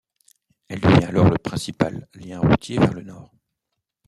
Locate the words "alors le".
1.05-1.37